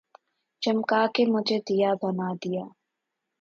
چمکا 0.61 1.01
کے 1.13 1.23
مجھے 1.33 1.57
دیا 1.67 1.91
بنا 2.01 2.29
یا 2.43 2.65